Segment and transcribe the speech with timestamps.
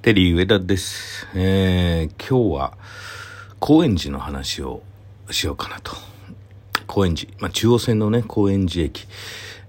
[0.00, 1.26] テリー上田です。
[1.34, 2.78] えー、今日は
[3.58, 4.80] 高円寺の話を
[5.28, 5.90] しようかなと。
[6.86, 9.08] 高円寺、まあ、中央線のね、高円寺駅。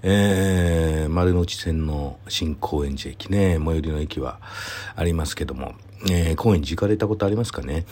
[0.03, 4.39] えー、丸の内線の新高円寺駅ね、最寄りの駅は
[4.95, 5.73] ありますけども、
[6.11, 7.85] えー、高円寺行かれたことありますかね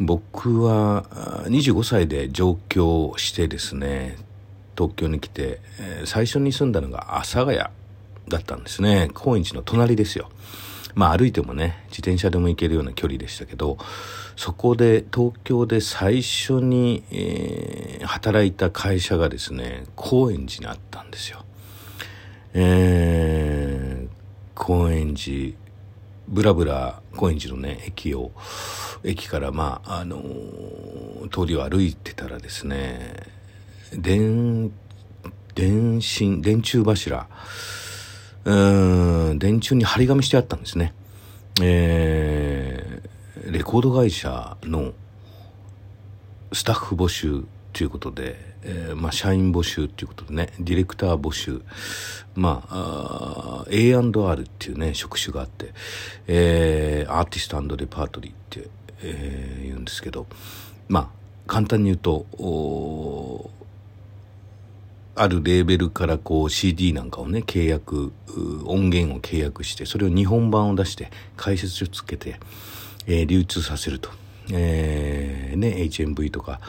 [0.00, 1.04] 僕は
[1.46, 4.16] 25歳で上京してですね、
[4.76, 7.70] 東京に来て、えー最初に住んだのが阿佐ヶ谷だ
[8.38, 9.10] ったんですね。
[9.14, 10.28] 高円寺の隣ですよ。
[10.98, 13.78] まあ歩いてもね、自転車でも行けるような距離でしたけど、
[14.34, 21.44] そこで東京で最初に、えー働いた会社がですね、高円寺にあったんですよ。
[22.52, 24.08] えー
[24.56, 25.54] 高円寺、
[26.26, 28.32] ブラブラ高円寺のね、駅を、
[29.04, 33.14] 駅からまあ、あのー通りを歩いてたらですね、
[33.92, 34.72] 電、
[35.54, 37.28] 電信、電柱柱、
[38.44, 40.94] うん、電柱に張り紙してあったんですね。
[41.60, 44.92] えー、レコード会社の
[46.52, 51.62] スタッフ募集ということで、えーまあ、社員募集ということでね、ディレクター募集、
[52.34, 55.72] まあ、あ A&R っていうね、職種があって、
[56.26, 58.68] えーアーティストレパートリーって、
[59.02, 60.26] えー言うんですけど、
[60.88, 61.08] まあ、
[61.46, 62.26] 簡単に言うと、
[65.18, 68.12] あるレーベルからこう CD なんかをね、契約、
[68.64, 72.38] 音源を契約して、それを日本版を出して、解説書つけて、
[73.06, 74.10] えー流通させると。
[74.50, 76.60] えーね、HMV とか、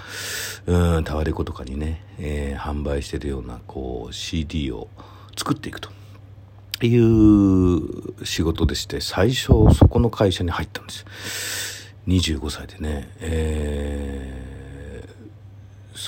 [0.65, 4.87] うん、タワレコとかにね、えー販売してるような、こう、CD を
[5.37, 5.89] 作っていくと。
[6.81, 11.93] いう仕事でして、最初そこの会社に入ったんです。
[12.07, 14.48] 25歳でね、えー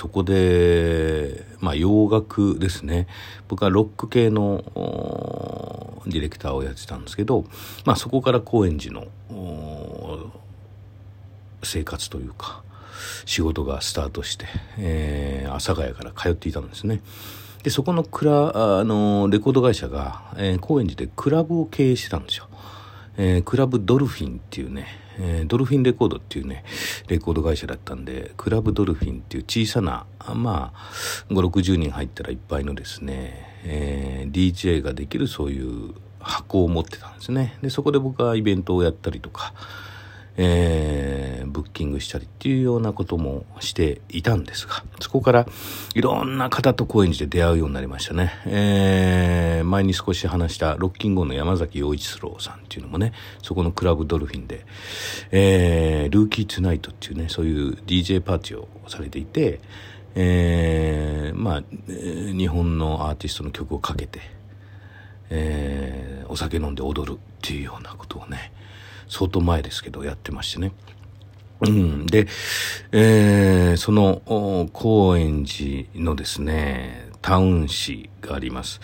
[0.02, 3.06] そこで、まあ洋楽ですね。
[3.46, 4.64] 僕はロック系の
[6.08, 7.44] ディレクターをやってたんですけど、
[7.84, 9.06] まあそこから高円寺の
[11.62, 12.64] 生活というか、
[13.26, 17.00] 仕事がスタートして、えー、阿佐ヶ谷から通っていたんですね。
[17.62, 22.48] で、そこのクラ、あの、レコード会社が、えー高円寺でクラブを経営してたんですよ。
[23.16, 26.64] えークラブドルフィンっていうね、えードルフィンレコードっていうね、
[27.08, 37.58] レコード会社だったんで、クラブドルフィンっていう小さな、あまあ、5、60人入ったらいっぱいのですね、えー DJ ができるそういう箱を持ってたんですね。
[37.62, 39.52] で、そこで僕はイベントをやったりとか、
[40.36, 45.46] えーブッキングしたりっていうようなこともしていたんですが、そこから
[45.94, 48.32] いろんな方と高円寺で出会うようになりましたね。
[48.46, 53.12] えー前に少し話したロッキングゴの山崎陽一郎さんっていうのもね、
[53.42, 54.64] そこのクラブドルフィンで、
[55.30, 59.60] えールーキーツナイトっていうね、そういう DJ パーティーをされていて、
[60.14, 64.20] えーまあ、日本のアーティストの曲をかけて、
[65.30, 68.52] えーお酒飲んで踊るっていうようなことをね、
[69.08, 70.72] 相当前ですけどやってましてね。
[71.60, 72.06] うん。
[72.06, 72.26] で、
[72.90, 74.22] えーその、
[74.72, 78.80] 高円寺のですね、タウン誌があります。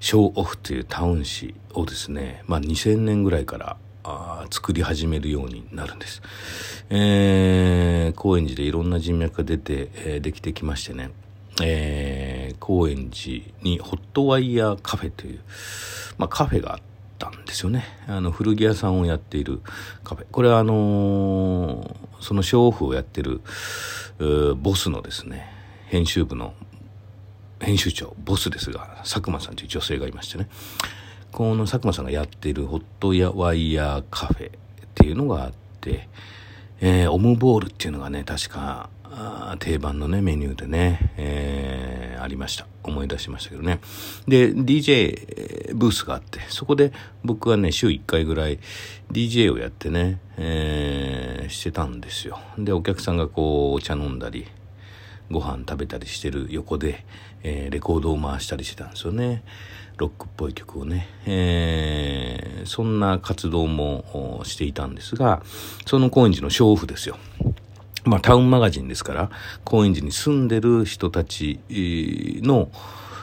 [0.00, 3.76] ショーオフというタウン誌をですね、まあ2000年ぐらいから
[4.50, 6.22] 作り始めるようになるんです。
[6.88, 11.10] えー高円寺でいろんな人脈が出て、えーできてきましてね、
[11.62, 15.40] えー高円寺にホットワイヤーカフェという、
[16.16, 16.97] まあカフェがあったん
[17.48, 17.84] ですよね。
[18.06, 19.60] あの、古着屋さんをやっている
[20.04, 20.26] カフェ。
[20.30, 23.40] これはあのーそのショーオフをやってる、
[24.56, 25.46] ボスのですね、
[25.86, 26.52] 編集部の
[27.60, 30.48] 編集長、ボスですが、佐久間さんという女性がいましてね。
[31.32, 34.52] この佐久間さんがやっているホットやワイヤーカフェっ
[34.94, 36.08] ていうのがあって、
[36.80, 38.90] えーオムボールっていうのがね、確か、
[39.58, 42.66] 定番のね、メニューでね、えーありました。
[42.82, 43.78] 思い出しましたけどね。
[44.26, 46.92] で、DJ ブースがあって、そこで
[47.24, 48.58] 僕はね、週1回ぐらい
[49.12, 52.38] DJ をやってね、えーしてたんですよ。
[52.58, 54.46] で、お客さんがこう、お茶飲んだり、
[55.30, 57.04] ご飯食べたりしてる横で、
[57.42, 59.42] えーレコードを回したりしてたんですよね。
[59.96, 61.08] ロックっぽい曲をね。
[61.26, 65.42] えーそんな活動もしていたんですが、
[65.86, 67.16] その高円寺のショーオフですよ。
[68.04, 69.30] まあタウンマガジンですから、
[69.64, 72.70] 高円寺に住んでる人たちの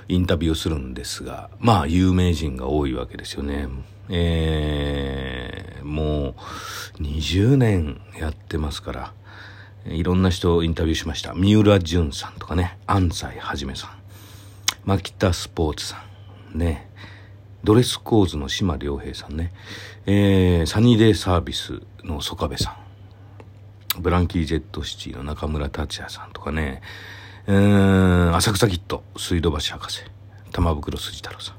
[0.07, 3.67] インタビューをするんですが、まあ有名人が多いわけですよね。
[4.09, 6.29] えーも
[6.99, 9.13] う20年やってますから、
[9.85, 11.33] いろんな人をインタビューしました。
[11.35, 13.89] 三浦淳さんとかね、安西はじめさん、
[14.83, 16.03] 牧田スポーツさ
[16.53, 16.89] ん、ね、
[17.63, 19.53] ドレスコーズの島良平さんね、
[20.07, 22.75] えーサニーデイサービスの曽我部さん、
[23.99, 26.81] ブランキー・ジェット・シティの中村達也さんとかね、
[27.47, 30.01] うーん、浅草キッド、水道橋博士、
[30.51, 31.55] 玉袋筋太郎さん、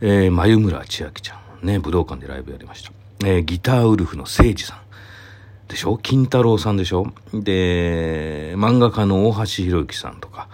[0.00, 2.92] えー、眉村千秋ちゃん、ね、武道館でライブやりました。
[3.24, 4.78] えー、ギターウルフの誠司さん。
[5.68, 5.98] でしょ？
[5.98, 7.12] 金太郎さんでしょ？
[7.34, 10.48] で、漫画家の大橋博之さんとか、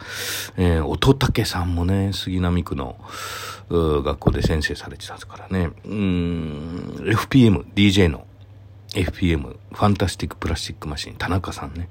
[0.56, 2.96] えー、乙武さんもね、杉並区の
[3.70, 5.70] 学校で先生されてたからね。
[5.84, 8.26] うん、FPM、DJ の
[8.94, 11.88] FPM、ファンタスティックプラスチックマシン、田中さんね。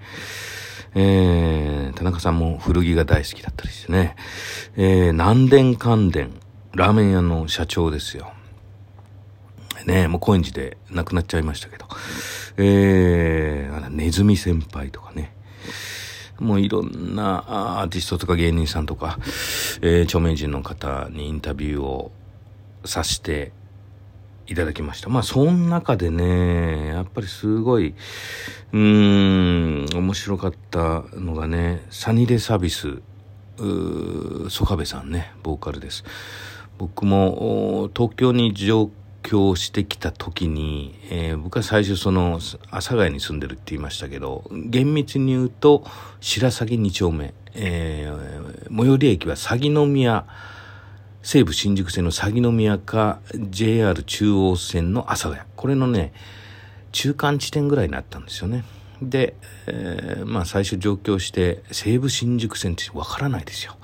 [0.96, 4.16] えー、田中さんも古着が大好きだったりしてね。
[4.76, 6.32] えー、南電関電、
[6.74, 8.32] ラーメン屋の社長ですよ。
[9.86, 11.88] ね、もう高円寺で亡くなっちゃいましたけど。
[12.58, 15.36] えー、ネズミ先輩とかね。
[16.40, 19.20] もういろんなアーティストとか芸人さんとか、
[19.82, 22.12] えー、著名人の方にインタビューを
[22.86, 23.52] させて
[24.48, 25.10] いただきました。
[25.10, 27.94] まあ、その中でね、やっぱりすごい、
[28.74, 33.02] うーん、面白かったのがね、サニーデサービス、
[33.58, 36.04] 曽我部さんね、ボーカルです。
[36.78, 38.90] 僕も東京に上
[39.24, 42.40] 京してきた時に、えー、僕は最初その
[42.70, 45.86] 阿佐ヶ谷に住んでるって言いましたけど厳密に言うと
[46.20, 50.26] 白鷺2丁目、えー、最寄り駅は鷺宮
[51.24, 55.42] 西武新宿線の鷺宮か JR 中央線の阿佐ヶ谷。
[55.56, 56.14] これのね
[56.92, 58.66] 中間地点ぐらいになったんですよね。
[59.02, 59.36] で、
[59.68, 63.76] えー、まあ最初上京して西武新宿線ってわからないですよ。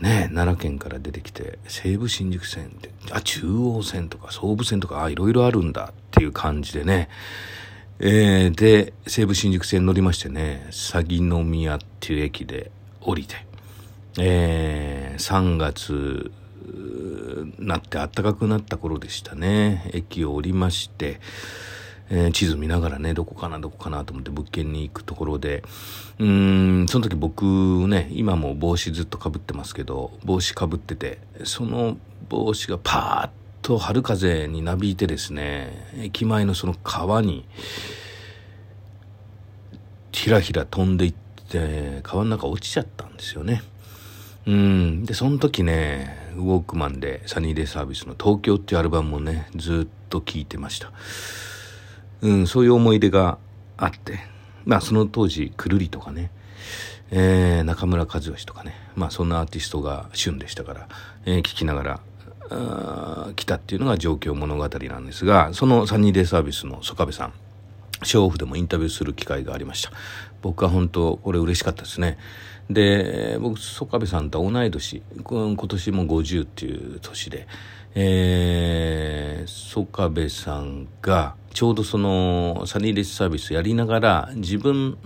[0.00, 7.08] ね、奈良県から出てきて、西武新宿線って、あ、中央線とか総武線とか、あ、いろいろあるんだっていう感じでね、
[8.00, 13.46] えー、で、西武新宿線乗りましてね、鷺宮っていう駅で降りて、
[14.18, 16.32] えー、3月、
[17.58, 19.90] なって暖かくなった頃でしたね。
[19.92, 21.20] 駅を降りまして、
[22.10, 25.62] えー、地図見ながらね、どこかな、どこかなと思って物件に行くところで、
[26.18, 27.44] うん、その時僕
[27.88, 31.96] ね、今も帽子ずっとかぶってますけど、帽子かぶってて、その
[32.28, 33.30] 帽子がパーッ
[33.62, 37.46] と春風になびいてですね、駅前のその川に、
[40.12, 41.14] ひらひら飛んでいっ
[41.48, 43.62] て、川の中落ちちゃったんですよね。
[44.46, 45.04] うん。
[45.04, 50.92] で、その時ね、ウォークマンでサニーデイサービスの東京っていうアルバムをね、ずっと聴いてました。
[52.20, 53.38] うん、そういう思い出が
[53.76, 54.20] あって、
[54.64, 56.30] まあその当時、くるりとかね、
[57.10, 60.88] えー、中村和義とかね、まあそんなアーティストが旬でしたから、
[61.26, 62.00] えー、聞きながら、
[63.36, 67.32] 来たっていうのが状況物語なんですが、そのサニーデイサービスの曽我部さん、
[68.02, 69.92] ショーオフでもインタビューする機会がありました。
[70.42, 72.18] 僕は本当、これ嬉しかったですね。
[72.68, 77.46] で、僕、曽我部さんと同い年、今年も50っていう年で、
[77.94, 84.98] えー、曽我部さんが、ちょうどそのサニーレスサービスやりながら自分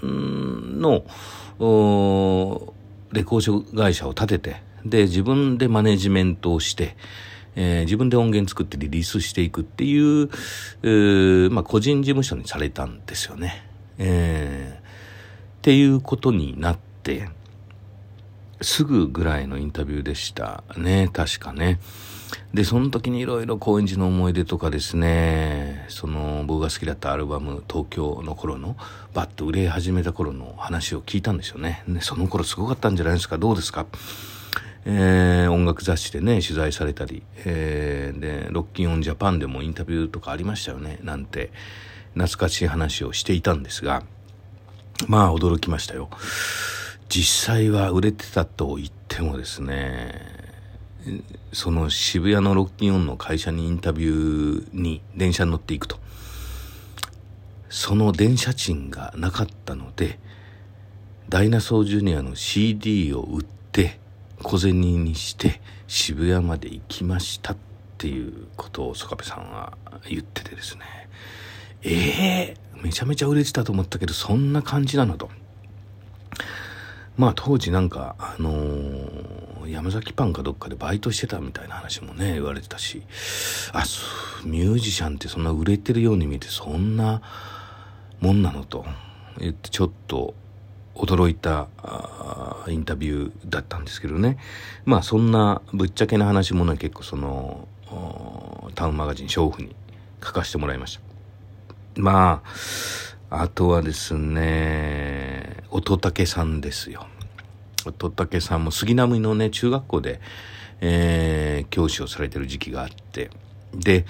[0.80, 1.04] の
[3.12, 6.96] レコード会社を立ててで自分でマネジメントをして、
[7.60, 10.30] えー、自分で音源作ってリリースしていくっていう、
[11.46, 13.66] うまあ、個人事務所にされたんですよね。
[13.98, 14.80] えー、っ
[15.62, 17.28] ていうことになって
[18.60, 21.80] すぐぐらいのインタビューでしたね確かね。
[22.54, 28.76] で、その時にいろいろ高円寺の思い出とかですね、その僕が好きだったアルバム、東京の頃の、
[29.14, 31.82] バッと売れ始めた頃の話を聞いたんですよね。
[31.88, 33.86] でその頃すごかったんじゃないですか、どうですか？
[34.84, 41.50] えー、音楽雑誌でね、取材されたり、えー、で、ロッキンオンジャパンでもインタビューとかありましたよね、なんて、
[42.14, 44.02] 懐かしい話をしていたんですが、
[45.06, 46.08] まあ驚きましたよ。
[47.08, 50.38] 実際は売れてたと言ってもですね、
[51.52, 55.98] その渋谷のロッキンオンの会社にインタビューに電車に乗っていくと。
[57.70, 60.18] その電車賃がなかったので、
[61.28, 64.00] ダイナソージュニアの CD を売って、
[64.42, 67.56] 小銭にして渋谷まで行きましたっ
[67.96, 69.76] ていうことを曽我部さんは
[70.08, 70.84] 言っててですね。
[71.82, 75.30] ええー、めちゃめちゃ売れてたと思ったけど、そんな感じなのと。
[77.16, 83.02] まあ当時なんか、あのー、山崎パンかどっかでバイトしてたみたいな話もね、言われてたし、
[83.72, 83.84] あ、
[84.44, 87.22] ミュージシャンってそんな売れてるように見えてそんな
[88.20, 88.84] もんなのと
[89.38, 90.34] 言ってちょっと
[90.94, 91.68] 驚いた
[92.70, 94.38] インタビューだったんですけどね。
[94.84, 97.68] まあそんなぶっちゃけな話もね、結構その、
[98.74, 99.74] タウンマガジン、娼婦に
[100.22, 102.00] 書かせてもらいました。
[102.00, 102.42] ま
[103.30, 107.06] あ、あとはですね、乙武さんですよ。
[107.86, 110.20] 乙武さんも杉並のね、中学校で、
[110.80, 113.30] えー、教師をされてる時期があって、
[113.74, 114.06] で、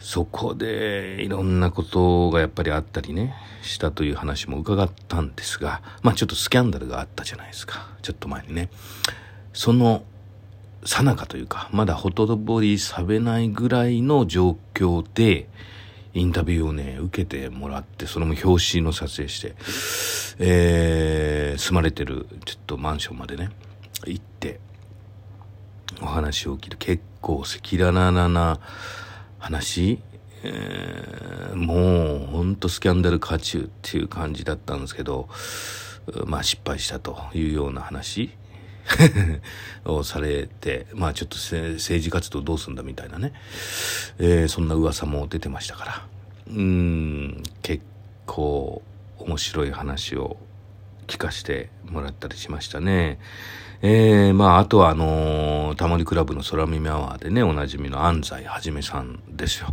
[0.00, 7.88] そこでいろんなことがやっぱりあったりね、したという話も伺ったんですが、まあちょっとスキャンダルがあったじゃないですか。
[8.02, 8.70] ちょっと前にね。
[9.52, 10.04] その、
[10.84, 15.48] さなかというか、まだほとぼりさべないぐらいの状況で、
[16.14, 19.54] インタビューをね、受けてもらって、それも表紙の撮影して、
[20.38, 23.50] えー、住まれてる、ちょっとマンションまでね、
[24.06, 24.58] 行って、
[26.00, 28.58] お話を聞いて、結構赤裸々な
[29.40, 30.00] 話、
[30.44, 35.28] えー、もう、ほんとスキャンダル渦中っていう感じだったんですけど、
[36.26, 38.30] まあ失敗したというような話？
[39.84, 43.32] をされて、まあちょっと政治活動どうすんだみたいなね、
[44.18, 46.06] えー、そんな噂も出てましたから、
[46.48, 47.84] うん、結
[48.26, 48.82] 構
[49.18, 50.36] 面白い話を
[51.06, 53.18] 聞かせてもらったりしましたね。
[53.82, 59.68] えー、まあ、あとはあのー、タモリクラブの空耳アワーでね、おなじみの安西はじめさんですよ。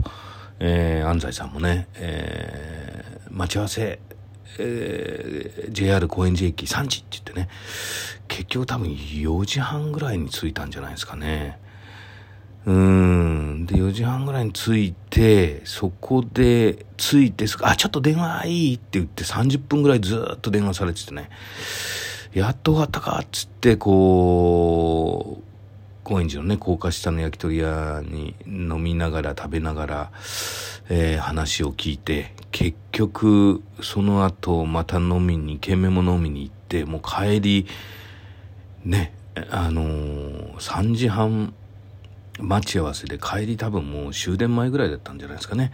[0.60, 4.00] えー、安西さんもね、えー、待ち合わせ、
[4.60, 7.50] えー、JR 高円寺駅3時って言ってね、
[8.30, 11.60] 結局多分4時半ぐらいに着いたんじゃないですかね。
[12.66, 13.66] うん。
[13.66, 21.30] で、4時半ぐらいに着いて、そこで着いて、あ、ちょっと電話いいって言って30分ぐらいずっと電話されててね、
[22.38, 25.44] やっと終わったかっつって、こう、
[26.04, 30.12] 高円寺のね、高架下の焼き鳥屋に飲みながら食べながら、
[30.88, 37.66] えー、話を聞いて、結局、その後、また飲みに、懸命も飲みに行って、もう帰り、
[38.86, 39.16] ね、
[39.50, 41.56] あのー、3時半
[42.40, 45.72] 待ち合わせで帰り多分もう終電前ぐらいだったんじゃないですかね。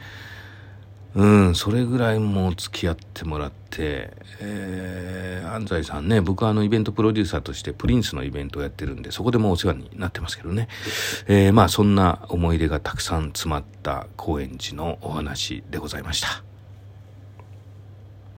[1.15, 10.67] うん、それぐらいもう付き合ってもらって、えー、安西さんね、僕はあのイベントプロデューサーとしてプリンスのイベントをやってるんで、そこでもお世話になってますけどね。
[11.27, 16.53] えー、まあそんな思い出がたくさん詰まった高円寺のお話でございました。